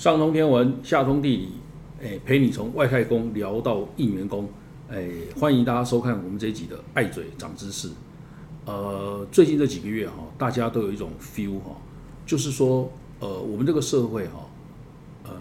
[0.00, 1.48] 上通天文，下通地理，
[2.02, 4.48] 哎，陪你从外太空聊到应元宫，
[4.88, 5.06] 哎，
[5.38, 7.90] 欢迎大家收看我们这一集的爱嘴长知识。
[8.64, 11.76] 呃，最近这几个月哈，大家都有一种 feel 哈，
[12.24, 14.48] 就是说，呃，我们这个社会哈，
[15.24, 15.32] 呃，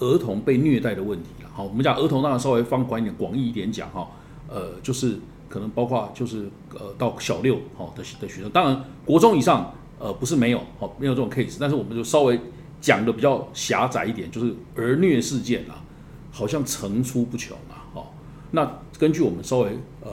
[0.00, 1.48] 儿童被虐待的问题了。
[1.54, 4.06] 好，我们讲儿童当然稍微放宽一点，广义一点讲哈，
[4.48, 5.18] 呃，就是
[5.48, 12.38] 可能包括就是呃到小六哈的的学生，当然国中以上呃不是没有好没有这种 case，但是我们就稍微。
[12.80, 15.82] 讲的比较狭窄一点，就是儿虐事件啊，
[16.30, 17.84] 好像层出不穷啊。
[17.94, 18.06] 哦，
[18.52, 19.70] 那根据我们稍微
[20.00, 20.10] 呃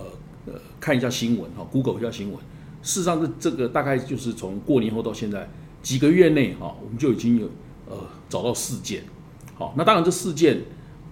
[0.48, 2.38] 呃看一下新闻哈，Google 一下新闻，
[2.82, 5.48] 事实上这这个大概就是从过年后到现在
[5.84, 7.48] 几个月内哈，我们就已经有
[7.88, 7.98] 呃
[8.28, 9.04] 找到四件。
[9.54, 10.62] 好，那当然这四件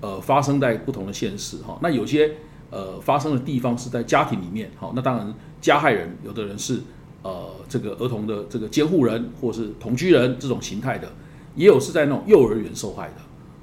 [0.02, 2.32] 呃发生在不同的县市哈，那有些
[2.72, 4.72] 呃发生的地方是在家庭里面。
[4.76, 6.82] 好，那当然加害人有的人是
[7.22, 11.08] 呃这个儿童的这个监护人或是同居人这种形态的。
[11.56, 13.16] 也有是在那种幼儿园受害的，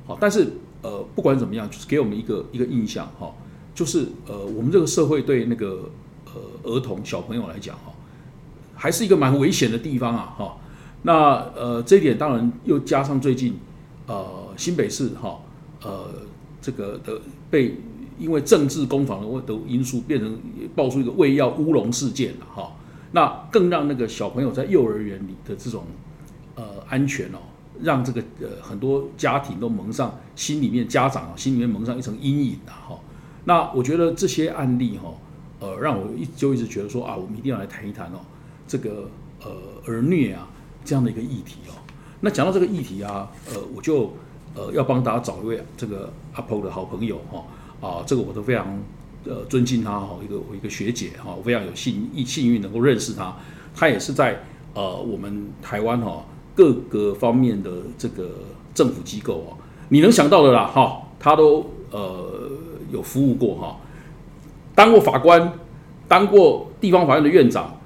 [0.06, 0.46] 好，但是
[0.83, 3.34] 呃，不管怎么样，就是给我们一个一个印象哈，
[3.74, 5.91] 就是呃，我们这个社会对那个
[6.27, 7.92] 呃儿童小朋友来讲哈，
[8.74, 10.56] 还是一个蛮危险的地方啊哈。
[11.02, 13.58] 那呃，这一点当然又加上最近
[14.06, 15.41] 呃新北市哈
[15.83, 16.08] 呃
[16.62, 17.77] 这个的被
[18.18, 20.38] 因为政治攻防的的因素变成
[20.77, 22.72] 爆出一个喂药乌龙事件了哈，
[23.12, 25.84] 那更让那个小朋友在幼儿园里的这种
[26.55, 27.38] 呃安全哦。
[27.83, 32.98] 让这个呃很多家庭都蒙上心里面家长啊心里面蒙上一层阴影的哈。
[33.45, 35.14] 那我觉得这些案例哈，
[35.61, 38.20] 呃，让我一就一直觉得说啊，我们一定要来谈一谈哦，
[38.69, 39.08] 这个
[39.42, 39.51] 呃
[39.86, 40.47] 儿虐啊
[40.84, 41.73] 这样的一个议题哦。
[42.20, 44.12] 那讲到这个议题啊，呃，我就
[44.55, 47.45] 呃要帮大家找一位这个阿 p o 的好朋友哈
[47.81, 48.78] 啊，这个我都非常
[49.25, 53.34] 呃尊敬他哈，一个我一个学姐哈，我非常有幸一幸运能够认识他，
[53.75, 54.42] 他也是在
[54.75, 56.27] 呃我们台湾哈。
[56.55, 58.28] 各个方面的这个
[58.74, 59.56] 政府机构啊，
[59.88, 62.50] 你能想到的啦，哈，他都呃
[62.92, 63.77] 有服务过哈，
[64.74, 65.52] 当过法官，
[66.06, 67.80] 当过地方法院的院长，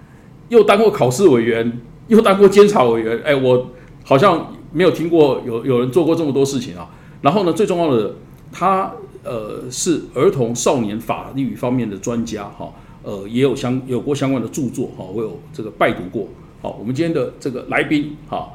[0.49, 3.67] 又当过考试委员，又当过监察委员，哎，我
[4.05, 6.91] 好像没有听过有有人做过这么多事情啊。
[7.23, 8.15] 然后呢，最重要的，
[8.53, 8.93] 他
[9.23, 12.73] 呃是儿童少年法律方面的专家哈，
[13.03, 16.29] 呃也有相有过相关的著作哈，我有这个拜读过。
[16.65, 18.51] 好，我们今天的这个来宾，哈，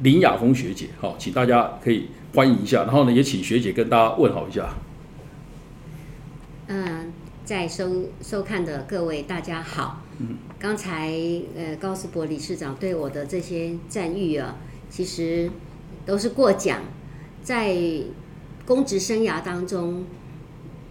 [0.00, 4.74] 林雅峰学姐，好，请大家可以欢迎一下，然后呢，也请学姐跟大家问好一下。
[6.66, 7.12] 嗯，
[7.44, 10.02] 在收收看的各位大家好。
[10.18, 11.12] 嗯，刚才
[11.56, 14.56] 呃高斯博理事长对我的这些赞誉啊，
[14.90, 15.48] 其实
[16.04, 16.80] 都是过奖，
[17.44, 17.76] 在
[18.66, 20.04] 公职生涯当中，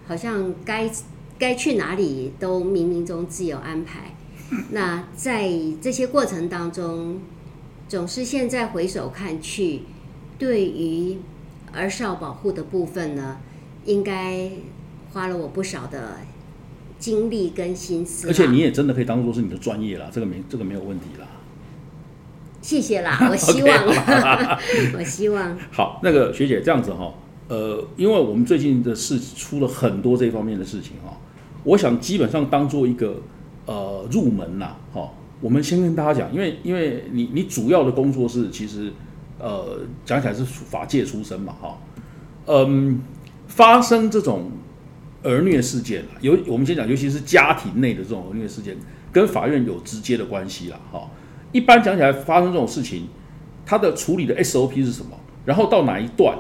[0.08, 0.90] 好像该
[1.38, 4.16] 该去哪里都冥冥中自有安排。
[4.72, 5.50] 那在
[5.82, 7.22] 这些过程当中，
[7.88, 9.84] 总是现在回首看去，
[10.38, 11.18] 对于
[11.72, 13.38] 儿少保护的部分呢，
[13.86, 14.52] 应该
[15.14, 16.18] 花了我不少的
[17.00, 18.28] 精力跟心思。
[18.28, 21.26] 而且你也真的可以当做是你的专业啦，这个没这个没有问题啦。
[22.62, 23.86] 谢谢啦，我 希望，
[25.00, 25.58] 我希望。
[25.72, 27.14] 好，那个学姐这样子哈，
[27.48, 31.18] 呃，因为我们最近的事出了很多这方面的事情哈，
[31.64, 33.16] 我想基本上当做一个。
[33.66, 38.92] 呃，入门呐，哈，我们先跟大家讲，因为因为你你主要的工作是其实，
[39.40, 41.78] 呃，讲起来是法界出身嘛，哈，
[42.48, 43.02] 嗯，
[43.48, 44.52] 发生这种
[45.24, 48.76] 儿虐事件，尤我们先讲，尤其是家庭内的这种儿虐事件，
[49.12, 51.10] 跟法院有直接的关系啦，哈。
[51.52, 53.08] 一般讲起来，发生这种事情，
[53.66, 55.12] 它的处理的 SOP 是什么？
[55.46, 56.38] 然后到哪一段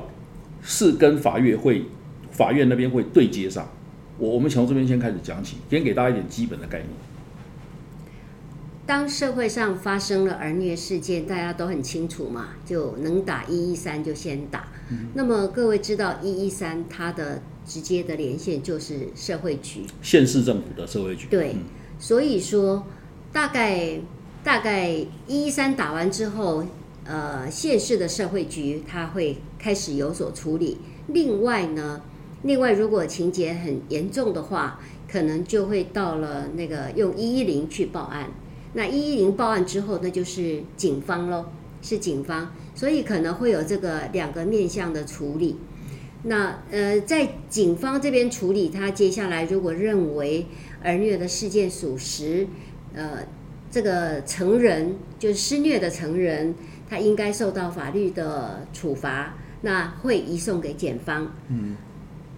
[0.62, 1.84] 是跟法院会
[2.32, 3.68] 法院那边会对接上？
[4.18, 6.90] 我我们从这边先开始讲起，先给大家一点基本的概念。
[8.86, 14.68] 当社会上发生了儿虐事件，大家都很清楚嘛，就能打一一三就先打。
[15.14, 21.28] 那么各位知道一一三它的直接的连线就是社会局，县市政府的社会局。
[21.30, 21.56] 对，
[21.97, 22.85] 所以说
[23.32, 24.02] 大概
[24.44, 26.66] 大概一一三打完之后，
[27.06, 30.80] 呃，县市的社会局它会开始有所处理。
[31.08, 32.02] 另外呢，
[32.43, 34.79] 另外如果情节很严重的话，
[35.09, 38.29] 可能就会到了那个用一一零去报案。
[38.73, 41.46] 那一一零报案之后，那就是警方喽，
[41.82, 45.58] 是警方，所以可能会有这个两个面向的处理。
[46.23, 50.46] 那呃，在警方这边处理，他接下来如果认为
[50.82, 52.47] 儿虐的事件属实，
[52.94, 53.26] 呃，
[53.70, 56.55] 这个成人就是施虐的成人，
[56.90, 61.35] 他应该受到法律的处罚，那会移送给检方。
[61.49, 61.76] 嗯。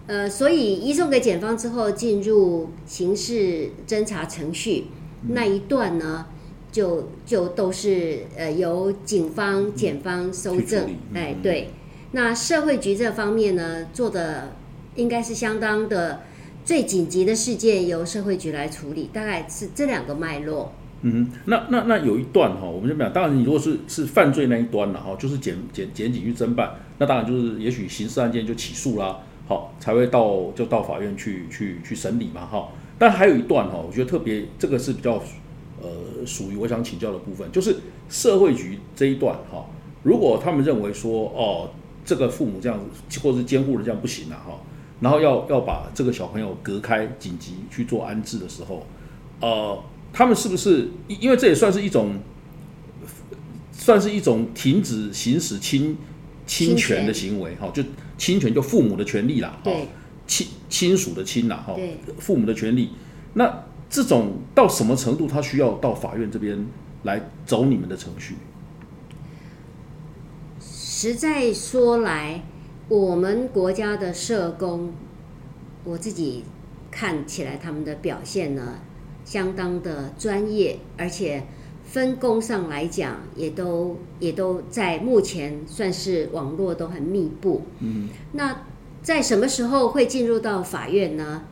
[0.06, 4.84] 呃，所以移送给检方之后，进入刑事侦查程序。
[5.28, 6.26] 那一段呢，
[6.70, 11.70] 就就都是呃由警方、检方收证，哎对，
[12.12, 14.52] 那社会局这方面呢，做的
[14.94, 16.20] 应该是相当的
[16.62, 20.74] 最紧急的事件由社会局来处理，大概是这两个脉络。
[21.00, 32.68] 嗯，那那那有一段哈，我们就讲，当然你如果是是犯罪那一端了哈，就是检检检警去侦办，那当然就是也许刑事案件就起诉啦，好才会到就到法院去去去审理嘛哈。
[32.98, 35.22] 但还有一段哈，我觉得特别这个是比较
[35.80, 37.76] 呃属于我想请教的部分，就是
[38.08, 39.66] 社会局这一段哈，
[40.02, 41.70] 如果他们认为说哦
[42.04, 44.60] 这个父母这样子或者是监护人这样不行了哈，
[45.00, 48.86] 然后要要把这个小朋友隔开紧急去做安置的时候，
[49.40, 49.78] 呃。
[50.16, 50.88] 他们是不是？
[51.08, 52.20] 因为这也算是一种，
[53.72, 55.98] 算是一种停止行使侵
[56.46, 57.82] 侵权的行为，哈，就
[58.16, 59.70] 侵权就父母的权利啦，哈，
[60.26, 61.76] 亲亲属的亲啦，哈，
[62.18, 62.90] 父母的权利。
[63.34, 66.66] 那这种到什么程度，他需要到法院这边
[67.02, 68.34] 来走你们的程序？
[70.60, 72.42] 实在说来，
[72.88, 74.92] 我们国家的社工，
[75.84, 76.44] 我自己
[76.90, 78.78] 看起来他们的表现呢？
[79.24, 81.44] 相当的专业，而且
[81.94, 87.62] 分工上来讲，也都也都在目前算是网络都很密布。
[87.78, 88.62] 嗯，那
[89.00, 91.44] 在什么时候会进入到法院呢？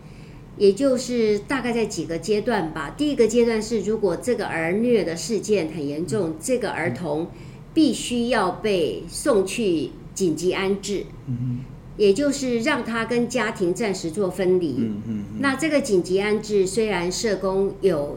[0.56, 2.92] 也就是大概在几个阶段吧。
[2.98, 7.28] 第一个阶段是，如果这个儿虐的事件很严重，这个儿童
[7.72, 11.04] 必须要被送去紧急安置。
[11.28, 11.60] 嗯
[11.98, 14.76] 也就是让他跟家庭暂时做分离。
[14.78, 15.24] 嗯嗯。
[15.38, 18.16] 那这个紧急安置虽然社工有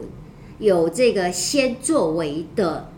[0.58, 2.90] 有这个先作为的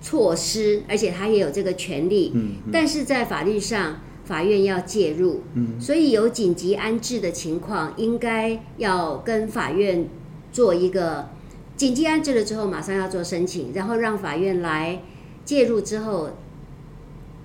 [0.00, 2.32] 措施，而且他也有这个权利。
[2.34, 2.54] 嗯。
[2.72, 5.42] 但是在法律上，法院要介入。
[5.54, 5.80] 嗯。
[5.80, 10.08] 所以有紧急安置的情况，应该要跟法院
[10.52, 11.28] 做一个
[11.76, 15.02] 紧急安置了之后，马上要做申请，然后让法院来
[15.44, 16.30] 介入之后。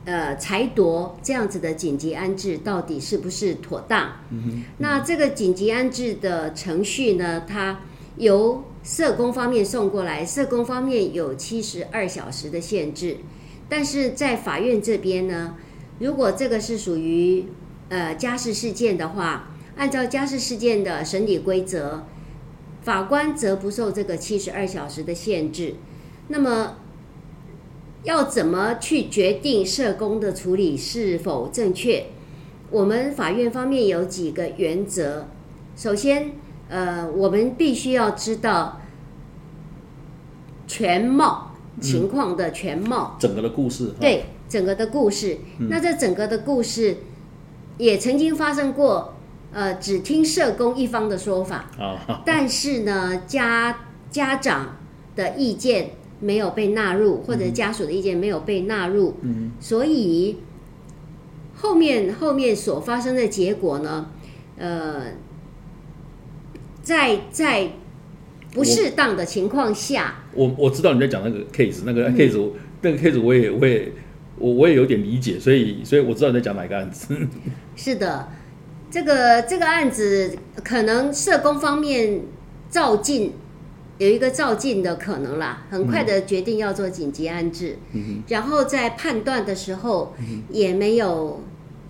[0.07, 4.07] 呃，裁夺这样子的紧急安置到底是不是妥当？
[4.77, 7.41] 那这个紧急安置的程序呢？
[7.47, 7.79] 它
[8.17, 13.17] 由社工方面送过来，社工方面有七十二小时的限制，
[13.67, 15.55] 但是在法院这边呢，
[15.99, 17.45] 如果这个是属于
[17.89, 22.05] 呃家事事件的话，按照家事事件的审理规则，
[22.83, 25.75] 法官则不受这个七十二小时的限制。
[26.27, 26.77] 那么。
[28.03, 32.05] 要怎么去决定社工的处理是否正确？
[32.69, 35.27] 我们法院方面有几个原则。
[35.75, 36.33] 首先，
[36.69, 38.81] 呃，我们必须要知道
[40.67, 43.93] 全貌情况的全貌，整个的故事。
[43.99, 45.37] 对，整个的故事。
[45.69, 46.97] 那这整个的故事
[47.77, 49.13] 也曾经发生过，
[49.51, 53.77] 呃，只听社工一方的说法啊， 但是呢，家
[54.09, 54.77] 家长
[55.15, 55.91] 的意见。
[56.21, 59.15] 没有被纳入，或者家属的意见没有被纳入，
[59.59, 60.37] 所以
[61.53, 64.09] 后面后面所发生的结果呢？
[64.57, 65.07] 呃，
[66.85, 67.69] 在在
[68.53, 72.51] 不适当的情况下，我我知道你在讲那个 case，那个 case，
[72.81, 73.91] 那个 case 我也我也
[74.37, 77.17] 我我也有点理解，所以所以我知道你在讲哪个案子。
[77.75, 78.29] 是的，
[78.89, 82.21] 这个这个案子可能社工方面
[82.69, 83.33] 照进。
[83.97, 87.77] 有一个照进的可能啦，很快的决定要做紧急安置，
[88.27, 90.13] 然后在判断的时候
[90.49, 91.41] 也没有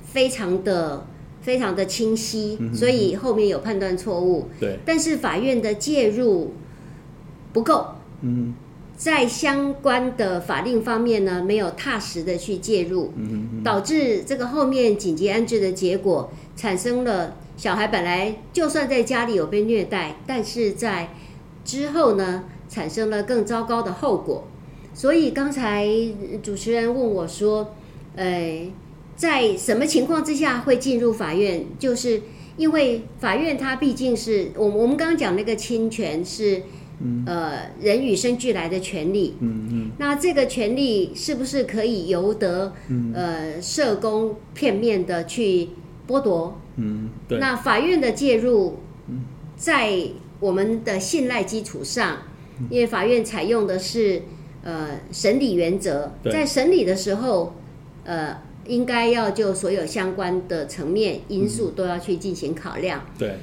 [0.03, 1.07] 非常的
[1.45, 4.49] 非常的清晰，所以后面有判断错误。
[4.59, 6.53] 对，但是法院的介入
[7.53, 7.85] 不够，
[8.21, 8.55] 嗯，
[8.97, 13.13] 在相关的法令方面呢，没有踏实的去介入，
[13.63, 21.09] 导致这个后面紧急安置的结果产生了小孩本来就算在家里有被虐待，但是在
[21.63, 24.47] 之后呢，产生了更糟糕的后果。
[24.95, 25.87] 所以刚才
[26.41, 27.75] 主持人问我说
[28.15, 28.71] ：“呃，
[29.15, 31.65] 在什么情况之下会进入法院？
[31.79, 32.21] 就是
[32.57, 36.63] 因为法院它毕竟是我我们刚刚讲那个侵权是
[37.25, 39.35] 呃人与生俱来的权利。
[39.39, 39.91] 嗯嗯。
[39.97, 42.73] 那这个权利是不是可以由得
[43.13, 45.69] 呃社工片面的去
[46.07, 46.59] 剥夺？
[46.77, 47.39] 嗯，对。
[47.39, 48.79] 那法院的介入
[49.55, 50.09] 在。
[50.41, 52.17] 我们的信赖基础上，
[52.69, 54.21] 因为法院采用的是
[54.63, 57.55] 呃审理原则，在审理的时候，
[58.03, 63.37] 呃，应该要就所有相关的层面因素都要去进行考量，对，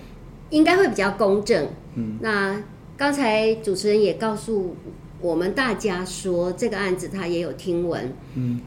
[0.51, 1.69] 应该会比较公正。
[1.95, 2.63] 嗯，那
[2.97, 4.77] 刚才主持人也告诉
[5.21, 8.61] 我们大家说，这个案子他也有听闻，嗯，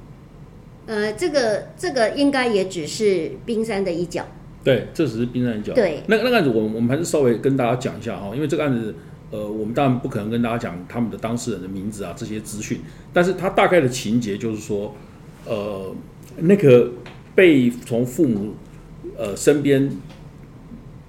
[0.86, 4.26] 呃，这个这个应该也只是冰山的一角。
[4.64, 5.74] 对，这只是冰山一角。
[5.74, 8.96] 对，那个那个案子，我我们还是稍微跟大家讲一下哈，因为这个案子，
[9.30, 12.80] 呃，我们当然不可能跟大家讲他们的当事人的名字啊这些资讯，
[13.14, 14.96] 但是他大概的情节就是说，
[15.46, 15.94] 呃，
[16.38, 16.92] 那个
[17.34, 18.54] 被从父母
[19.18, 19.90] 呃身边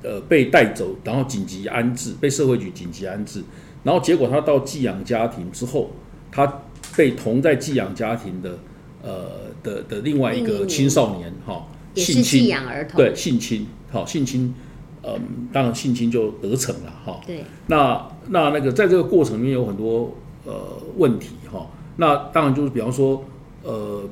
[0.02, 3.42] 呃被带走，然后紧急安置，被社会局紧急安置，
[3.82, 5.90] 然后结果他到寄养家庭之后，
[6.30, 6.62] 他
[6.96, 8.58] 被同在寄养家庭的
[9.02, 9.30] 呃
[9.62, 14.54] 的的另外一个青少年哈、性侵，养儿童，对性侵，好、性侵，
[15.02, 17.44] 嗯，当然性侵就得逞了哈、对。
[17.66, 20.14] 那那那个在这个过程里面有很多
[20.44, 20.52] 呃
[20.96, 23.24] 问题哈、那当然就是比方说
[23.62, 24.02] 呃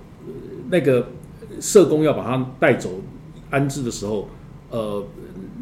[0.71, 1.09] 那个
[1.61, 2.91] 社工要把他带走
[3.51, 4.29] 安置的时候，
[4.71, 5.05] 呃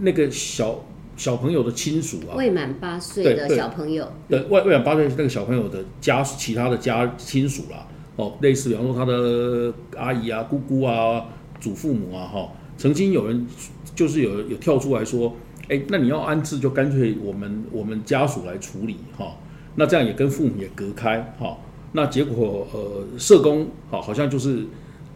[0.00, 0.84] 那个小
[1.16, 11.26] 小朋友的亲属啊，未满八岁的小朋友，对未未满八岁那个小朋友的家其他的家亲属啦，哦，类似比方说他的阿姨啊、姑姑啊、
[11.60, 13.46] 祖父母啊，哈、曾经有人
[13.94, 15.36] 就是有有跳出来说，
[15.68, 19.36] 哎，那你要安置就干脆我们我们家属来处理哈、
[19.76, 21.58] 那这样也跟父母也隔开哈、
[21.92, 24.64] 那结果呃社工好、好像就是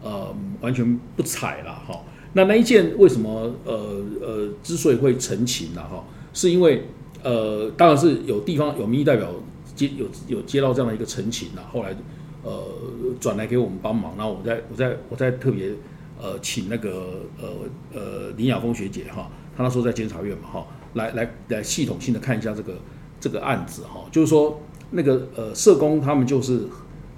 [0.07, 1.99] 呃完全不睬了哈、
[2.33, 3.73] 那那一件为什么呃
[4.21, 6.85] 呃之所以会澄清了哈、是因为
[7.23, 9.27] 呃当然是有地方有民意代表
[9.75, 11.93] 接有有接到这样的一个澄清啦，后来
[12.43, 12.51] 呃
[13.19, 15.71] 转来给我们帮忙，然后我再我再我再特别
[16.21, 17.47] 呃请那个呃
[17.93, 22.73] 呃林雅峰学姐哈，她那时候在监察院嘛哈，来来来系统性的看一下这个
[23.19, 24.61] 这个案子哈，就是说
[24.91, 26.61] 那个呃社工他们就是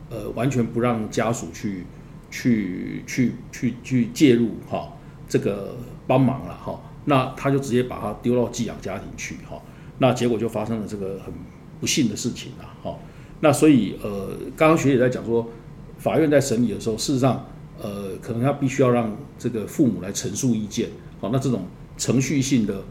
[0.10, 1.86] 呃完全不让家属去
[2.31, 4.93] 去去去去介入哈
[5.27, 9.62] 这个帮忙了哈，那他就直接把他丢到寄养家庭去哈，
[10.00, 11.33] 那结果就发生了这个很
[11.79, 12.98] 不幸的事情了哈。
[13.41, 15.48] 那所以呃，刚刚学姐在讲说，
[15.98, 17.45] 法院在审理的时候，事实上
[17.81, 20.89] 呃，可能他必须要让这个父母来陈述意见，
[21.21, 21.65] 好，那这种
[21.98, 22.83] 程序性的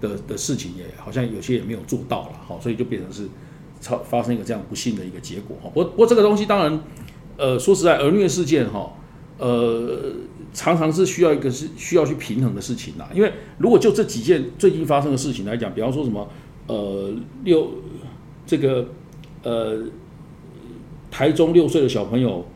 [0.00, 3.26] 的的事情也好像有些也没有做到了，好，所以就变成是
[3.80, 5.70] 超发生一个这样不幸的一个结果哈。
[5.70, 6.80] 不过不过这个东西当然，
[7.36, 8.92] 呃，说实在，儿虐事件哈，
[9.38, 10.12] 呃，
[10.52, 13.08] 常常是需要一个是需要去平衡的事情啦。
[13.12, 16.28] 因为如果就这几件最近发生的事情来讲，比方说什么
[16.68, 17.12] 呃
[17.42, 17.70] 六
[18.46, 18.86] 这个
[19.42, 19.82] 呃
[21.10, 22.46] 台中六岁的小朋友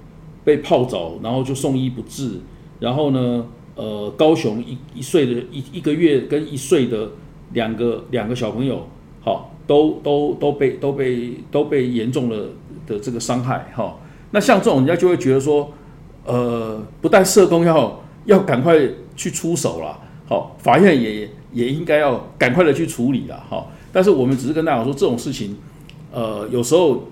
[0.45, 2.39] 被泡澡，然后就送医不治，
[2.79, 7.11] 然后呢呃高雄一一岁的一一个月跟一岁的
[7.53, 8.87] 两个两个小朋友，
[9.21, 12.51] 好都都都被都被都被严重的
[12.87, 13.99] 的这个伤害哈。
[14.31, 15.73] 那像这种人家就会觉得说，
[16.25, 18.77] 呃，不但社工要要赶快
[19.17, 23.73] 去出手啦，好，法院也也应该要赶快的去处理啦，好。
[23.91, 25.57] 但是我们只是跟大家说，这种事情，
[26.13, 27.05] 呃，有时候，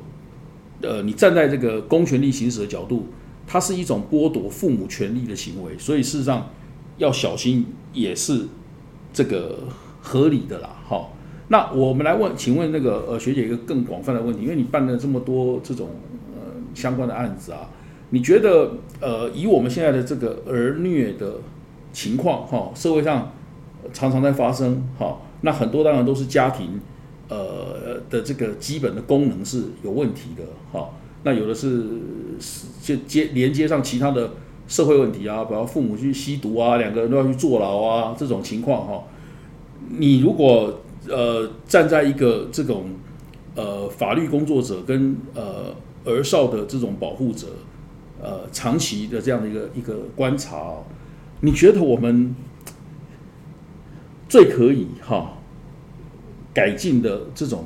[0.82, 3.06] 呃，你站在这个公权力行使的角度，
[3.46, 6.50] 它是一种剥夺父母权利的行为，所以事实上
[6.98, 8.46] 要小心，也是
[9.12, 9.60] 这个
[10.02, 11.14] 合理的啦，好。
[11.48, 15.88] 那我们来问，请问那个呃学姐一个更广泛的问题，因为你办了这么多这种
[16.76, 17.68] 相关的案子啊，
[18.10, 21.40] 你觉得呃以我们现在的这个儿虐的
[21.92, 23.32] 情况哈、社会上
[23.92, 26.78] 常常在发生哈、那很多当然都是家庭
[27.28, 30.90] 呃的这个基本的功能是有问题的哈、
[31.24, 31.84] 那有的是
[32.38, 34.32] 是就接连接上其他的
[34.68, 39.04] 社会问题啊，比方父母去吸毒啊，两个人都要去坐牢啊，这种情况哈、
[39.88, 42.90] 你如果呃站在一个这种
[43.54, 45.74] 呃法律工作者跟呃
[46.06, 47.48] 儿少的这种保护者，
[48.22, 50.76] 呃长期的这样的一个一个观察、
[51.40, 52.34] 你觉得我们
[54.28, 55.38] 最可以哈、
[56.54, 57.64] 改进的这种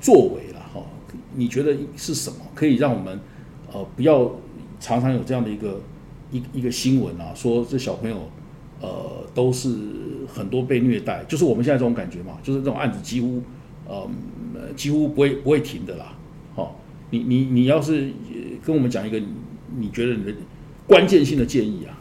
[0.00, 0.82] 作为了哈、
[1.34, 3.18] 你觉得是什么可以让我们
[3.72, 4.30] 呃不要
[4.78, 5.80] 常常有这样的一个
[6.30, 8.30] 一一个新闻啊，说这小朋友
[8.80, 9.76] 呃都是
[10.26, 13.42] 很多被虐待，就是我们现在这种感觉嘛，就是这种案子几乎
[13.86, 14.08] 呃
[14.76, 16.14] 几乎不会不会停的啦。
[17.10, 19.26] 好、你你你要是呃跟我们讲一个你
[19.78, 20.32] 你觉得你的
[20.86, 21.96] 关键性的建议啊，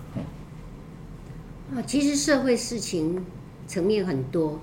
[1.75, 3.23] 啊，其实社会事情
[3.67, 4.59] 层面很多，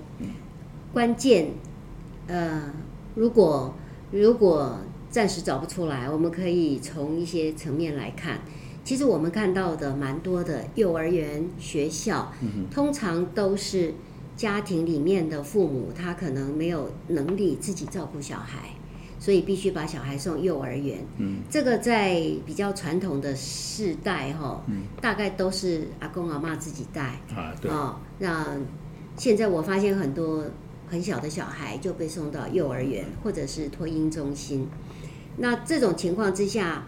[0.93, 1.51] 关键，
[2.27, 2.73] 呃，
[3.15, 3.75] 如果
[4.11, 8.41] 如果暂时找不出来，我们可以从一些层面来看。
[8.83, 12.31] 其实我们看到的蛮多的幼儿园、学校，
[12.69, 13.95] 通常都是
[14.35, 18.74] 家庭里面的父母，他可能没有能力自己照顾小孩，
[19.25, 21.03] 所以必须把小孩送幼儿园。
[21.17, 27.19] 嗯，这个在比较传统的世代哈，嗯大概都是阿公阿妈自己带。
[27.35, 28.55] 啊对，哦，那
[29.17, 30.45] 现在我发现很多
[30.87, 34.67] 很小的小孩就被送到幼儿园或者是托婴中心。
[35.37, 36.85] 那这种情况之下，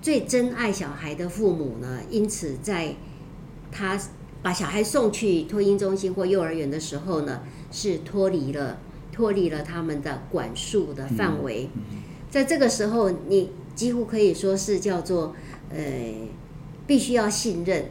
[0.00, 2.94] 最珍爱小孩的父母呢，因此在
[3.72, 3.98] 他
[4.40, 7.40] 把小孩送去托婴中心或幼儿园的时候呢，
[7.72, 8.78] 是脱离了
[9.16, 11.70] 脱离了他们的管束的范围。
[12.28, 15.34] 在这个时候，你几乎可以说是叫做
[15.70, 15.78] 呃
[16.86, 17.86] 必须要信任。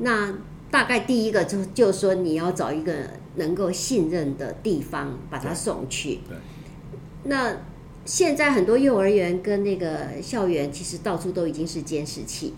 [0.00, 0.34] 那
[0.68, 2.92] 大概第一个就就说你要找一个
[3.36, 6.18] 能够信任的地方把他送去。
[7.24, 7.56] 那
[8.04, 12.54] 现在很多幼儿园跟那个校园其实到处都已经是监视器，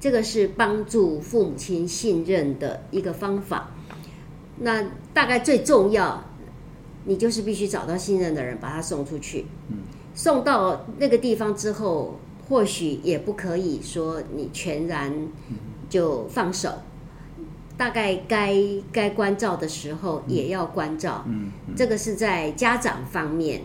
[0.00, 3.72] 这个是帮助父母亲信任的一个方法。
[4.58, 6.22] 那大概最重要，
[7.04, 9.46] 你就是必须找到信任的人把他送出去。
[9.68, 9.78] 嗯。
[10.14, 12.18] 送到那个地方之后，
[12.48, 15.28] 或许也不可以说你全然
[15.88, 16.70] 就放手。
[17.76, 18.54] 大概该
[18.92, 21.24] 该关照的时候也要关照。
[21.26, 21.50] 嗯。
[21.74, 23.62] 这个是在家长方面。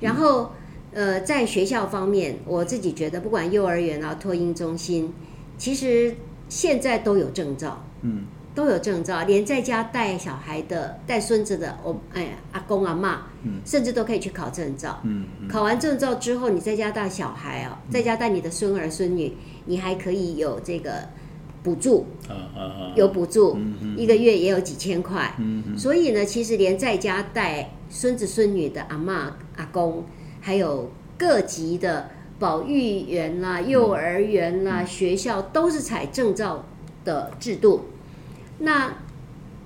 [0.00, 0.50] 然后，
[0.92, 5.12] 呃，在学校方面，我自己觉得，不管幼儿园啊、托婴中心，
[5.56, 6.16] 其实
[6.48, 7.84] 现在都有证照。
[8.02, 8.24] 嗯。
[8.54, 13.22] 都有证照，连在家带小孩的、带孙子的，我哎阿公阿妈，
[13.64, 15.00] 甚至都可以去考证照。
[15.02, 21.08] 嗯，考完证照之后，你在家带小孩哦，在家带你的孙儿孙女，你还可以有这个
[21.64, 22.06] 补助。
[22.28, 22.92] 啊啊啊！
[22.94, 25.34] 有补助，嗯一个月也有几千块。
[25.76, 30.04] 所以呢，其实连在家带孙子孙女的阿妈阿公，
[30.40, 32.08] 还有各级的
[32.38, 36.64] 保育员啦、幼儿园啦、学校，都是采证照
[37.04, 37.86] 的制度。
[38.58, 38.94] 那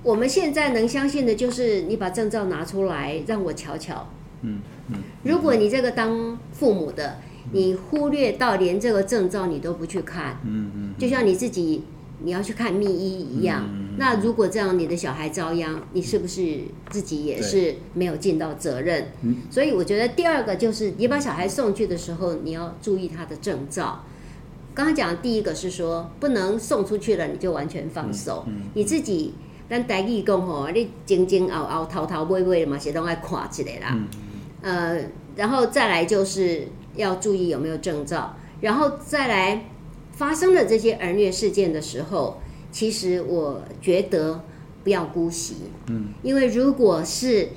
[0.03, 4.09] 我们现在能相信的就是你把证照拿出来让我瞧瞧。
[4.43, 4.97] 嗯嗯。
[5.25, 7.19] 如果你这个当父母的，
[7.53, 11.85] 你忽略到连这个证照你都不去看，嗯嗯，就像你自己
[12.23, 13.69] 你要去看密医一样。
[13.99, 19.09] 那如果这样，你的小孩遭殃，你是不是自己也是没有尽到责任？
[19.51, 24.05] 所以我觉得第二个就是你把小孩送去的时候，你要注意他的证照。
[24.79, 29.35] 刚刚讲第一个是说，不能送出去了你就完全放手，你自己
[29.69, 33.99] 咱台语讲吼，你前前后后、头头尾尾嘛，是都爱看起来啦。
[34.63, 35.01] 呃，
[35.35, 39.65] 然后再来就是要注意有没有证照，然后再来
[40.13, 44.45] 发生了这些儿虐事件的时候，其实我觉得
[44.85, 45.57] 不要姑息，
[45.89, 47.49] 嗯，因为如果是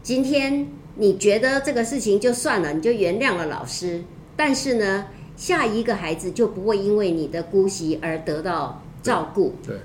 [0.00, 4.04] 今天你觉得这个事情就算了，你就原谅了老师，
[4.36, 5.06] 但是呢？
[5.36, 9.54] 下一个孩子就不会因为你的姑息而得到照顾。
[9.64, 9.76] 对。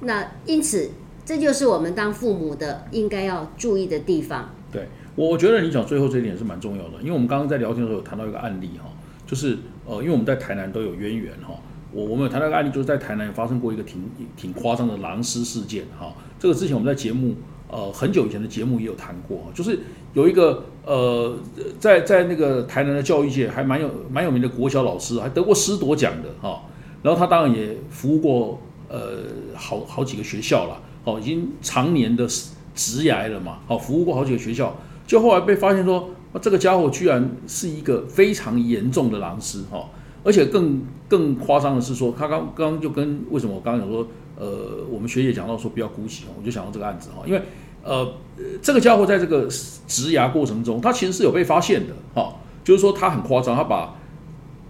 [0.00, 0.90] 那因此，
[1.24, 4.50] 这就是我们当父母的应该要注意的地方。
[4.72, 8.90] 对，我我觉得你讲最后这一点是蛮重要的，因为我们刚刚在聊天的时候有谈到一个案例哈，
[9.24, 11.54] 就是呃，因为我们在台南都有渊源哈，
[11.92, 16.12] 我我们有谈到一个案例，就是在台南发生过一个挺挺夸张的狼尸事件哈。
[16.38, 17.36] 这个之前我们在节目
[17.68, 19.78] 呃很久以前的节目也有谈过，就是
[20.14, 20.64] 有一个。
[20.84, 21.32] 呃，
[21.78, 26.60] 在在那个台南的教育界还蛮有蛮有名的国小老师，还得过师铎奖的哈。
[27.04, 29.20] 然后他当然也服务过呃
[29.54, 32.26] 好好几个学校了，哦，已经常年的
[32.74, 34.76] 职涯了嘛，好服务过好几个学校。
[35.06, 39.88] 就后来被发现说，这个家伙居然是一个非常严重的狼师哈，
[40.24, 44.04] 而且更更夸张的是说，他刚刚就跟为什么我刚刚讲说，
[44.36, 47.40] 呃，我们学姐讲到说不要姑息，我就想到这个案子哈，因为。
[47.84, 48.14] 呃，
[48.62, 49.48] 这个家伙在这个
[49.86, 53.94] 植牙过程中，他其实是有被发现的，哈，就是说他很夸张，他把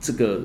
[0.00, 0.40] 这个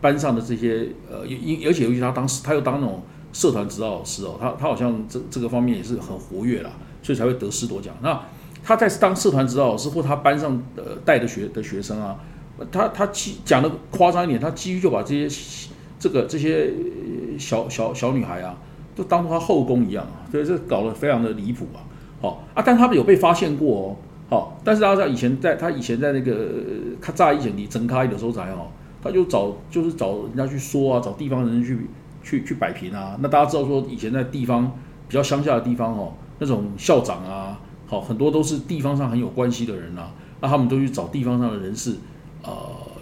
[0.00, 6.70] 班上的这些呃，因而且尤其他当时他又当那种社团指导老师哦，他他好像这这个方面也是很活跃啦，
[7.02, 7.92] 所以才会得师多奖。
[8.00, 8.20] 那
[8.62, 12.16] 他在当社团指导老师或他班上呃带的学的学生啊，
[12.70, 13.08] 他他
[13.44, 16.72] 讲的夸张一点，他几乎就把这些这个这些
[17.38, 18.56] 小小小女孩啊，
[18.94, 21.82] 都当做他后宫一样啊，所以这搞得非常的离谱啊。
[22.24, 23.96] 哦啊，但他们有被发现过
[24.30, 26.48] 哦，好，但是大家知道以前在他以前在那个
[27.00, 28.68] 他炸以前你睁开的时候才哦，
[29.02, 31.78] 他就找就是找人家去说啊，找地方人去
[32.22, 33.16] 去去摆平啊。
[33.20, 34.72] 那大家知道说以前在地方
[35.08, 40.10] 比较乡下的地方哦，那种校长啊，好很多都是地方上很有关系的人啊，
[40.40, 41.96] 那他们都去找地方上的人士，
[42.42, 42.50] 呃，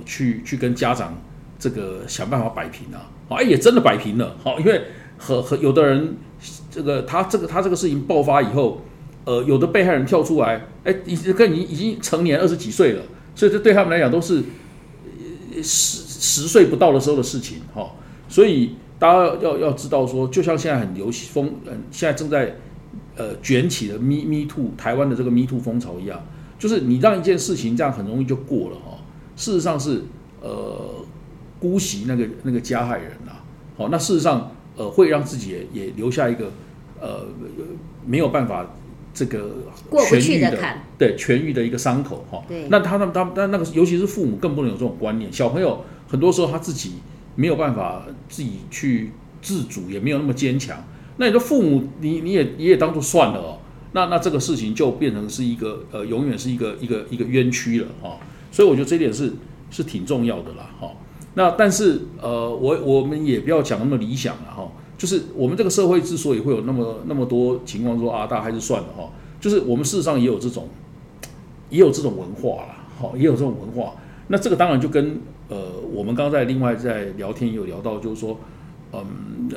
[0.05, 1.15] 去去跟家长
[1.59, 4.83] 这个想办法摆平啊，好，哎也真的摆平了，好，因为
[5.17, 6.17] 和和有的人
[6.69, 8.81] 这个他这个他这个事情爆发以后。
[9.25, 13.03] 呃，有的被害人跳出来，哎，已经跟你已经成年二十几岁了，
[13.37, 14.43] 所以这对他们来讲都是
[15.63, 17.93] 十十岁不到的时候的事情，哈。
[18.29, 22.57] 所以大家要要知道说，就像现在很流行风，嗯，现在正在
[23.15, 26.21] 呃卷起的 Me Me Too 台湾的这个 Me Too 风潮一样，
[26.59, 28.99] 就是你让一件事情这样很容易就过了，哈。
[29.37, 30.03] 事实上是
[30.41, 31.05] 呃
[31.61, 33.33] 姑息那个那个加害人呐，
[33.77, 36.51] 好，那事实上呃会让自己也也留下一个
[37.01, 37.27] 呃
[38.05, 38.67] 没有办法。
[39.15, 39.51] 这个
[39.91, 40.59] 痊愈的
[40.97, 46.95] 对痊愈的一个伤口哈，那他他他他那个尤其是父母更不能有这种观念，小朋友很多时候他自己
[47.35, 50.83] 没有办法自己去自主，也没有那么坚强。
[51.19, 53.59] 那你的父母，你你也你也当做算了哦，
[53.93, 58.19] 那那这个事情就变成是一个呃，永远是一个一个一个冤屈了哈。
[58.51, 59.33] 所以我觉得这点是
[59.71, 60.91] 是挺重要的啦哈。
[61.35, 64.52] 那但是呃，我我们也不要讲那么理想了哈。
[65.03, 69.11] 就是我们这个社会之所以会有那么那么多情况说啊，大还是算了哈。
[69.41, 70.69] 就是我们事实上也有这种，
[71.71, 73.95] 也有这种文化啦，好，也有这种文化。
[74.29, 78.39] 那这个当然就跟呃，我们刚刚在另外在聊天也有聊到，就是说，
[78.93, 79.51] 嗯，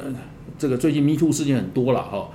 [0.57, 2.29] 这个最近 Me Too 事件很多了哈，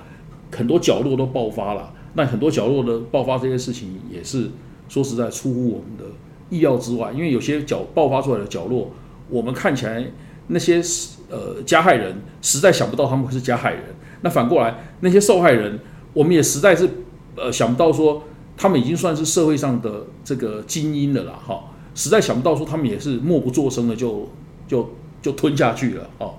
[0.55, 1.91] 很多角落都爆发了。
[2.13, 4.49] 那很多角落的爆发这些事情，也是
[4.87, 6.05] 说实在出乎我们的
[6.49, 7.11] 意料之外。
[7.11, 8.89] 因为有些角爆发出来的角落，
[9.29, 10.09] 我们看起来
[10.47, 13.83] 那些是呃加害人实在想不到他们是加害人。
[14.21, 15.79] 那反过来那些受害人，
[16.13, 16.87] 我们也实在是
[17.35, 18.21] 呃想不到说
[18.55, 21.63] 他们已经算是社会上的这个精英了啦，哈。
[21.93, 24.29] 实在想不到，说他们也是默不作声的，就
[24.65, 26.35] 就就吞下去了哦。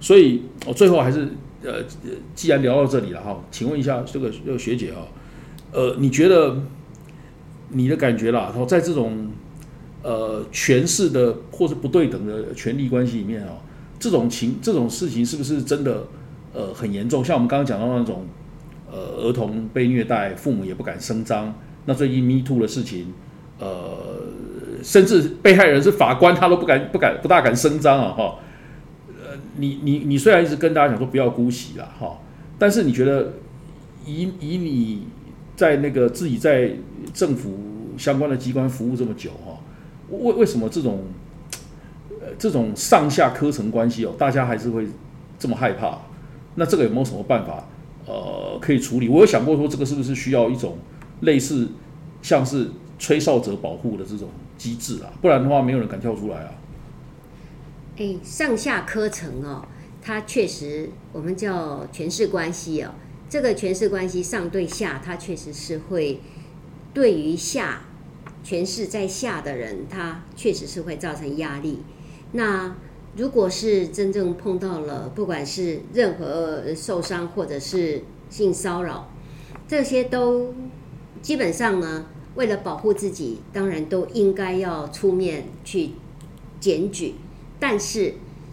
[0.00, 1.28] 所以，我最后还是
[1.62, 1.74] 呃，
[2.34, 5.06] 既然聊到这里了哈，请问一下这个这个学姐啊，
[5.70, 6.60] 呃，你觉得
[7.68, 9.30] 你的感觉啦，然后在这种
[10.02, 13.50] 呃权势的或者不对等的权力关系里面啊，
[13.98, 16.04] 这种情这种事情是不是真的
[16.52, 17.24] 呃很严重？
[17.24, 18.26] 像我们刚刚讲到那种
[18.90, 21.54] 呃儿童被虐待，父母也不敢声张，
[21.84, 23.12] 那最近 Me Too 的事情，
[23.58, 24.26] 呃。
[24.82, 28.12] 甚至被害人是法官，他都不敢、不敢、不大敢声张啊！
[28.12, 28.38] 哈，
[29.08, 32.18] 呃，你、你、你虽然一直跟大家讲说不要姑息了，哈，
[32.58, 33.32] 但是你觉得
[34.04, 35.04] 以以你
[35.56, 36.70] 在那个自己在
[37.12, 37.58] 政府
[37.96, 39.58] 相关的机关服务这么久，哈，
[40.10, 41.04] 为为什么这种
[42.38, 44.86] 这种上下科层关系哦，大家还是会
[45.38, 45.98] 这么害怕？
[46.56, 47.66] 那这个有没有什么办法
[48.06, 49.08] 呃可以处理？
[49.08, 50.78] 我有想过说，这个是不是需要一种
[51.20, 51.68] 类似
[52.22, 54.28] 像是吹哨者保护的这种？
[54.56, 56.50] 机制啊，不然的话，没有人敢跳出来啊。
[57.98, 59.62] 哎，上下科层哦，
[60.00, 62.92] 它确实我们叫权势关系哦。
[63.28, 66.20] 这个权势关系上对下，它确实是会
[66.94, 67.82] 对于下
[68.42, 71.80] 权势在下的人，他确实是会造成压力。
[72.36, 72.76] 那
[73.16, 79.10] 如果是真正碰到了，不管是任何受伤或者是性骚扰，
[79.66, 80.54] 这些都
[81.20, 82.06] 基本上呢。
[82.36, 85.92] 为了保护自己，当然都应该要出面去
[86.60, 87.14] 检举，
[87.58, 88.12] 但是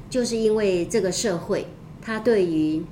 [0.09, 1.67] 就是因为这个社会，
[2.01, 2.85] 他对于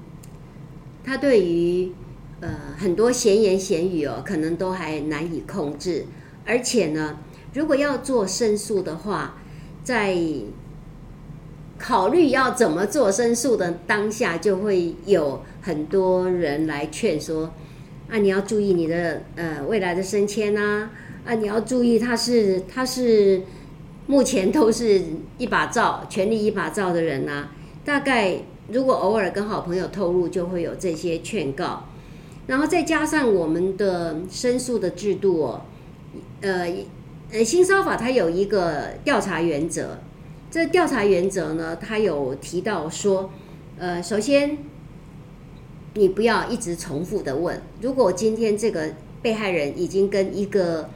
[1.01, 1.93] 他对于
[2.41, 6.07] 呃很多闲言闲语哦，可能都还难以控制，
[6.45, 7.19] 而且呢，
[7.53, 9.37] 如果要做申诉的话，
[9.85, 10.13] 在
[11.81, 17.51] 考虑要怎么做申诉的当下，就会有很多人来劝说。
[18.07, 20.89] 啊，你要注意你的呃未来的升迁呐！
[21.25, 23.41] 啊，你要注意他是他是
[24.05, 25.01] 目前都是
[25.37, 27.47] 一把照，权力一把照的人呐。
[27.83, 31.85] 大概如果偶尔跟好朋友透露，就会有这些劝告。
[32.47, 35.61] 然后再加上我们的申诉的制度哦，
[36.41, 36.67] 呃
[37.31, 39.97] 呃，新烧法它有一个调查原则。
[40.51, 43.31] 这调查原则呢，他有提到说，
[43.79, 44.57] 呃，首先。
[45.93, 47.61] 你不要一直重复的问。
[47.81, 50.89] 如果今天这个被害人已经跟一个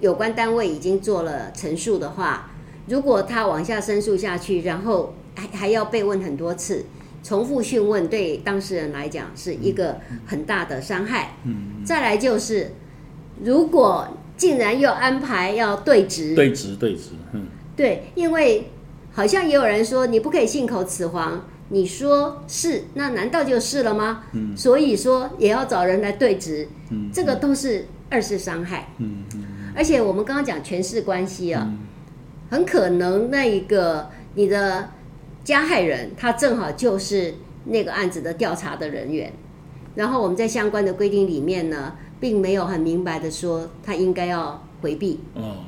[0.00, 2.50] 有关单位已经做了陈述的话，
[2.88, 6.86] 如果他往下申诉下去，然后还还要被问很多次，
[7.22, 11.36] 重复讯问对当事人来讲是一个很大的伤害。
[11.44, 11.84] 嗯。
[11.84, 12.72] 再来就是，
[13.44, 17.46] 如果竟然又安排要对质，对质对质，嗯，
[17.78, 18.68] 对，因为
[19.12, 21.42] 好像也有人说你不可以信口雌黄。
[21.70, 24.24] 你说是，那难道就是了吗？
[24.32, 29.44] 嗯，所以说也要找人来对质，嗯，这个都是二次伤害，嗯嗯，
[29.76, 31.70] 而且我们刚刚讲权势关系啊，
[32.48, 34.88] 很可能那一个你的
[35.44, 37.34] 加害人他正好就是
[37.66, 39.30] 那个案子的调查的人员，
[39.94, 45.54] 然后我们在相关的规定里面呢，并没有很明白的说他应该要回避，哦哦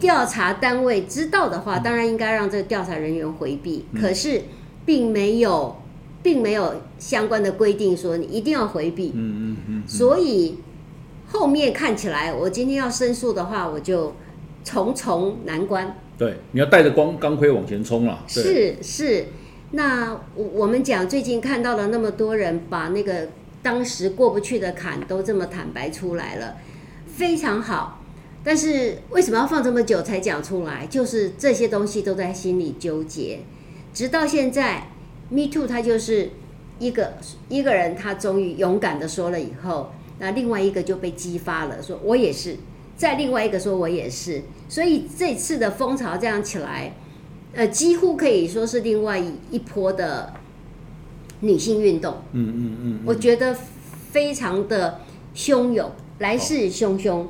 [0.00, 4.42] 调查单位知道的话，当然应该让这个调查人员回避，可是。
[4.86, 5.76] 并没有，
[6.22, 9.12] 并没有相关的规定说你一定要回避。
[9.14, 9.82] 嗯嗯嗯。
[9.86, 10.60] 所以
[11.26, 14.14] 后面看起来，我今天要申诉的话，我就
[14.64, 15.94] 重重难关。
[16.16, 18.24] 对，你要带着光钢盔往前冲了。
[18.26, 19.26] 是是，
[19.72, 23.28] 那我我们讲最近看到了那么多人把那个
[23.62, 26.56] 当时过不去的坎都这么坦白出来了，
[27.06, 27.97] 非常好。
[28.48, 30.86] 但是为什么要放这么久才讲出来？
[30.86, 33.40] 就是这些东西都在心里纠结。
[33.92, 34.88] 直到现在
[35.28, 36.30] ，Me Too，他就是
[36.78, 37.18] 一个
[37.50, 42.56] 一个人，他终于勇敢的说了以后，那另外一个就被激发了，说我也是，
[42.96, 46.94] 再另外一个说我也是，所以这次的风潮这样起来，
[47.52, 50.32] 呃，几乎可以说是另外一波的
[51.40, 52.22] 女性运动。
[52.32, 53.54] 嗯嗯嗯，我觉得
[54.10, 55.02] 非常的
[55.36, 57.26] 汹涌，来势汹汹，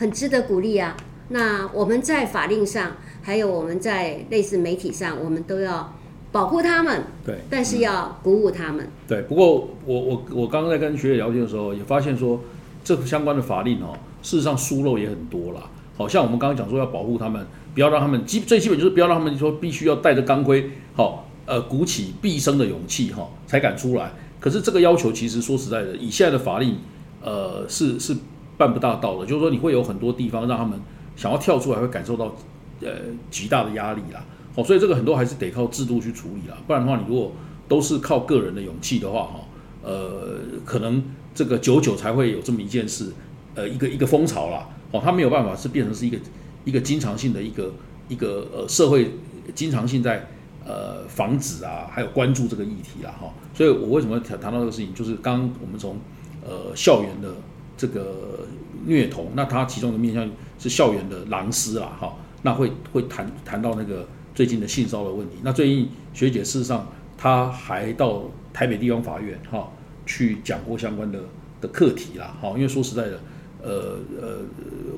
[0.00, 0.96] 很值得鼓励啊。
[1.28, 2.96] 那我们在法令上。
[3.22, 5.94] 还有我们在类似媒体上，我们都要
[6.32, 8.88] 保护他们，对，但是要鼓舞他们。
[9.06, 12.40] 对，不过我我我刚刚在跟学姐聊天的时候，也发现说，
[12.82, 15.60] 这个相关的法令哦，事实上疏漏也很多啦。
[15.98, 24.10] 好像我们刚刚讲说要保护他们，不要让他们基最基本就是不要让他们说必须要带着钢盔，好，呃，鼓起毕生的勇气哈，才敢出来。
[24.40, 26.78] 可是这个要求其实说实在的，以现在的法令，
[27.22, 28.16] 呃，是是
[28.60, 29.24] 办不大到的。
[29.24, 30.78] 就是说你会有很多地方让他们
[31.16, 32.36] 想要跳出来，会感受到
[32.82, 32.88] 呃
[33.30, 34.22] 极大的压力啦。
[34.54, 36.58] 好，所以这个很多还是得靠制度去处理啦。
[36.66, 37.32] 不然的话，你如果
[37.66, 39.40] 都是靠个人的勇气的话，哈，
[39.82, 41.02] 呃，可能
[41.34, 43.12] 这个久久才会有这么一件事，
[43.54, 44.68] 呃，一个一个风潮啦。
[44.92, 46.18] 哦，它没有办法是变成是一个
[46.64, 47.72] 一个经常性的一个
[48.08, 49.14] 一个呃社会
[49.54, 50.28] 经常性在。
[50.62, 55.96] 呃，防止啊，还有关注这个议题啦，哈，所以我为什么谈谈到这个事情，就是刚我们从
[56.44, 57.34] 呃校园的
[57.80, 58.40] 这个
[58.84, 65.36] 虐童，那他其中的面向是校园的狼师啦，哈，那会会谈谈到那个最近的性骚扰问题。
[65.42, 69.70] 那最近学姐事实上她还到台北地方法院哈
[70.04, 71.20] 去讲过相关的
[71.62, 73.20] 的课题啦，哈，因为说实在的，
[73.62, 74.36] 呃呃，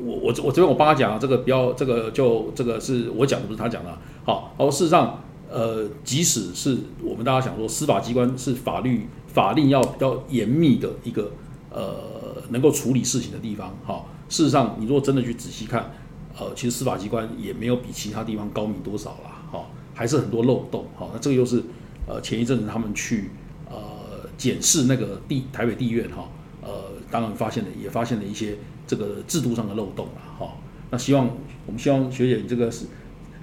[0.05, 5.21] 我我我这边我帮他讲啊，这个不要这个就这个是我讲的，不是他讲的，好，而事实上。
[5.55, 11.31] 呃，即使是我们大家想说，司法机关是法律法令要比较严密的一个
[11.73, 14.05] 呃，能够处理事情的地方，哈。
[14.29, 15.91] 事实上，你如果真的去仔细看，
[16.39, 21.09] 呃，其实司法机关也没有比其他地方高明多少啦，哈，还是很多漏洞，哈。
[21.13, 21.63] 那这个又是
[22.07, 23.31] 呃，前一阵子他们去
[23.69, 26.29] 呃检视那个地台北地院，哈，
[26.63, 28.57] 呃，当然发现了，也发现了一些
[28.87, 30.55] 这个制度上的漏洞了，哈。
[30.91, 31.27] 那希望
[31.67, 32.87] 我们希望学姐你这个是，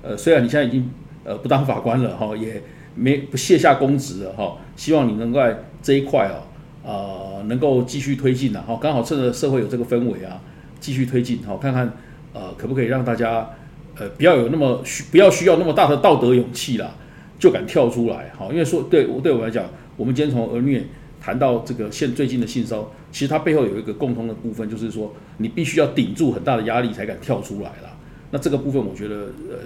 [0.01, 0.89] 呃，虽然你现在已经。
[1.25, 2.63] 呃，不当法官了哈，也
[2.95, 4.57] 没不卸下公职了哈。
[4.77, 6.47] 希望你能够在这一块哦，
[6.81, 8.77] 呃，能够继续推进了哈。
[8.81, 10.41] 刚好趁着社会有这个氛围啊，
[10.79, 11.91] 继续推进哈，看看
[12.33, 13.49] 呃，可不可以让大家
[13.97, 16.95] 呃，不要有那么需不要需要那么大的道德勇气啦，
[17.37, 18.47] 就敢跳出来哈。
[18.51, 19.65] 因为说对对我来讲，
[19.97, 20.83] 我们今天从儿虐
[21.21, 27.97] 谈到这个现最近的性骚其实它背后有一个共同的部分，就是说你必须要顶住很大的压力才敢跳出来啦。
[28.31, 29.15] 那这个部分我觉得
[29.49, 29.57] 呃，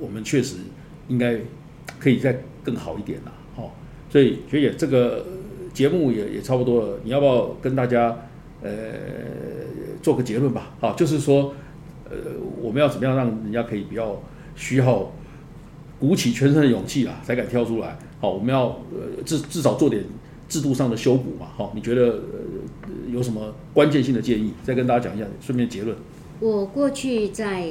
[0.00, 0.56] 我们确实。
[1.08, 1.36] 应该
[1.98, 3.74] 可以再更好一点啦，好，
[4.08, 5.26] 所以学姐这个
[5.72, 8.16] 节目也也差不多了，你要不要跟大家
[8.62, 8.70] 呃
[10.02, 10.74] 做个结论吧？
[10.80, 11.54] 好，就是说
[12.10, 12.16] 呃
[12.60, 14.22] 我们要怎么样让人家可以比较
[14.54, 15.10] 需要
[15.98, 17.98] 鼓起全身的勇气啦，才敢跳出来？
[18.20, 20.04] 好，我们要呃至至少做点
[20.48, 21.46] 制度上的修补嘛？
[21.56, 24.52] 好，你觉得呃有什么关键性的建议？
[24.62, 25.96] 再跟大家讲一下，顺便结论。
[26.40, 27.68] 我过去在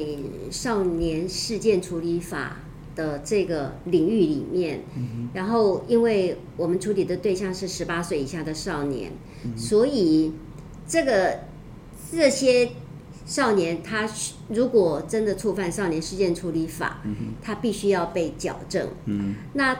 [0.50, 2.56] 少年事件处理法。
[2.94, 4.80] 的这个领域里面，
[5.32, 9.12] 然后因为我们处理的对象是十八岁以下的少年，
[9.56, 10.32] 所以
[10.86, 11.40] 这个
[12.10, 12.70] 这些
[13.24, 14.08] 少年他
[14.48, 17.02] 如果真的触犯少年事件处理法，
[17.40, 18.88] 他必须要被矫正。
[19.54, 19.76] 那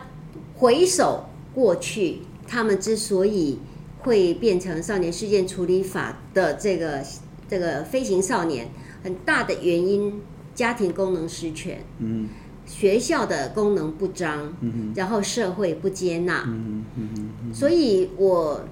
[0.54, 3.58] 回首过去，他们之所以
[3.98, 7.04] 会变成少年事件处理法的这个
[7.48, 8.68] 这个飞行少年，
[9.02, 10.22] 很大的原因，
[10.54, 11.84] 家庭功能失权。
[12.74, 14.54] 学校的功能不彰，
[14.96, 16.48] 然后社会不接纳，
[17.52, 18.64] 所以我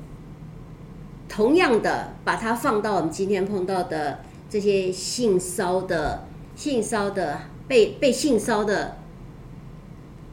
[1.28, 6.24] 同样的把它放到我们今天碰到的这些性骚的、
[6.56, 8.96] 性骚的被被性骚的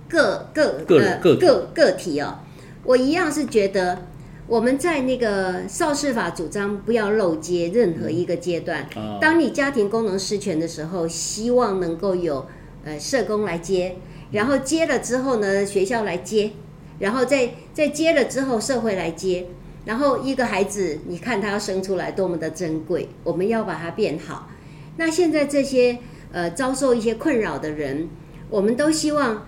[0.07, 2.19] 个个个个个体。
[2.21, 2.39] 哦，
[2.83, 4.03] 我一样是觉得
[4.47, 8.87] 我们在那个少氏法主张不要漏接任何一个阶段，
[9.21, 12.47] 当你家庭功能失权的时候，希望能够有。
[12.87, 13.97] 呃，社工来接，
[14.31, 16.51] 然后接了之后呢，学校来接，
[16.99, 19.47] 然后再再接了之后，社会来接，
[19.83, 24.47] 然后一个孩子，你看他要生出来多么的珍贵，我们要把它变好。
[24.95, 25.97] 那现在这些
[26.31, 28.07] 呃遭受一些困扰的人，
[28.49, 29.45] 我们都希望。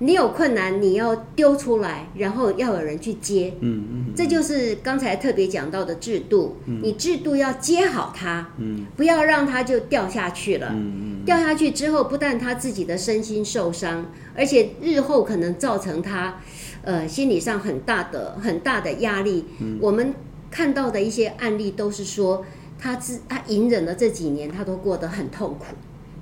[0.00, 3.54] 你有困难，你要丢出来，然后要有人去接。
[3.58, 6.58] 嗯嗯，这就是刚才特别讲到的制度。
[6.66, 10.68] 嗯，你制度要接好它，嗯，不要让它就掉下去了。
[10.70, 16.40] 嗯嗯，掉下去之后，不但他自己的身心受伤，而且日后可能造成他，
[16.80, 19.44] 呃，心理上很大的很大的压力。
[19.60, 20.14] 嗯，我们
[20.50, 22.46] 看到的一些案例都是说，
[22.78, 25.66] 他自他隐忍了这几年，他都过得很痛苦。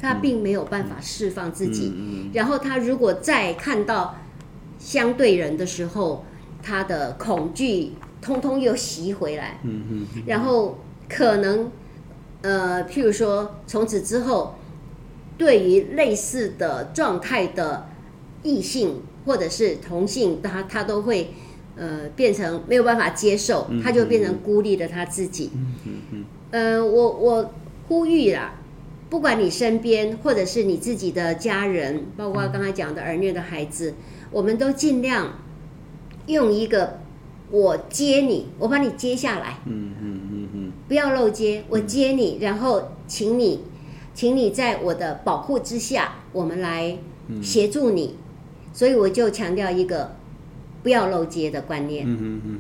[0.01, 1.93] 他并没有办法释放自己，
[2.35, 4.17] 然后他如果再看到
[4.79, 6.25] 相对人的时候，
[6.63, 9.61] 他的恐惧通通又袭回来，
[10.27, 11.71] 然后可能
[12.43, 14.57] 呃，譬如说从此之后，
[15.39, 17.89] 对于类似的状态的
[18.43, 21.31] 异性或者是同性，他他都会
[21.77, 25.51] 呃变成没有办法接受，他就变成孤立了他自己。
[26.51, 27.53] 呃，我我
[27.89, 28.55] 呼吁啦。
[29.09, 33.95] 不管你身边或者是你自己的家人，包括刚才讲的儿虐的孩子，
[34.33, 35.39] 我们都尽量
[36.27, 36.99] 用一个
[37.53, 43.63] 我接你，我把你接下来，嗯嗯嗯嗯，不要漏接，我接你，然后请你，
[44.17, 46.97] 请你在我的保护之下，我们来
[47.43, 48.17] 协助你。
[48.73, 50.17] 所以我就强调一个
[50.83, 52.07] 不要漏接的观念。
[52.09, 52.59] 嗯嗯嗯，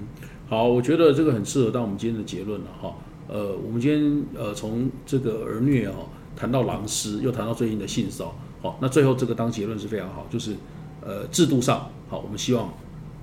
[0.51, 2.95] 好，我觉得这个很适合当我们今天的结论了哈。
[3.27, 10.55] 呃，我们今天呃从这个儿虐哦谈到狼师，又谈到最近的性骚好，那最后这个当结论是非常好，就是
[11.01, 12.71] 呃制度上好，我们希望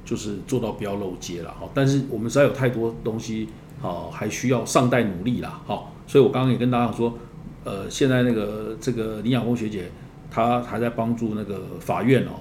[0.04, 1.69] 就是做到不要漏接了哈。
[1.72, 3.48] 但是我们实在有太多东西
[3.80, 5.93] 好，还需要尚待努力啦好。
[6.08, 7.17] 所以我刚刚也跟大家说，
[7.63, 9.91] 呃，现在那个这个林养峰学姐
[10.30, 12.32] 她还在帮助那个法院哦。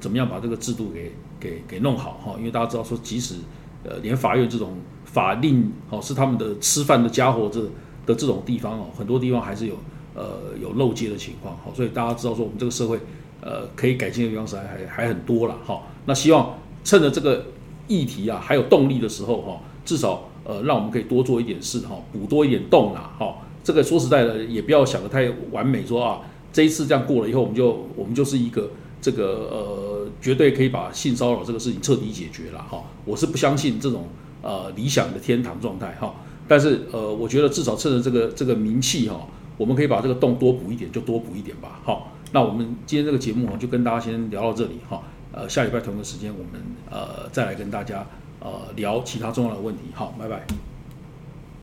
[0.00, 2.34] 怎么样把这个制度给给给弄好哈？
[2.36, 3.36] 因为大家知道说，即使
[3.84, 7.60] 呃连法院这种法令哦是他们的吃饭的家伙这
[8.04, 9.76] 的这种地方哦，很多地方还是有
[10.16, 11.70] 呃有漏接的情况哈。
[11.72, 12.98] 所以大家知道说，我们这个社会
[13.40, 15.82] 呃可以改进的地方是还还还很多了哈。
[16.04, 17.46] 那希望趁着这个
[17.86, 23.36] 议题啊还有动力的时候哈，至少呃让我们可以多做一点事哈，补多一点洞啊哈。
[23.64, 26.20] 这个说实在的，也不要想得太完美，说啊
[26.52, 28.70] 这一次这样过了以后，我们就我们就是一个。
[29.04, 32.84] 这个呃，绝对可以把性骚扰这个事情彻底解决了哈。
[33.04, 34.06] 我是不相信这种
[34.42, 36.14] 呃理想的天堂状态哈。
[36.46, 41.80] 但是呃，我觉得至少趁着这个这个名气哈，我们可以把这个洞多补一点，就多补一点吧。
[41.82, 45.02] 好，那我们今天这个节目，就跟大家先聊到这里哈。
[45.32, 48.06] 呃，下礼拜同个时间我们呃再来跟大家
[48.38, 49.80] 呃聊其他重要的问题。
[49.94, 50.46] 好，拜拜。